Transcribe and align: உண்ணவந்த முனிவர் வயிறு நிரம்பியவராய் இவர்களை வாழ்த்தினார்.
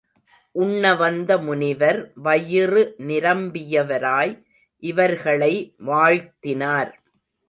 உண்ணவந்த 0.55 1.37
முனிவர் 1.41 2.11
வயிறு 2.15 2.95
நிரம்பியவராய் 3.07 4.33
இவர்களை 4.83 5.75
வாழ்த்தினார். 5.85 6.91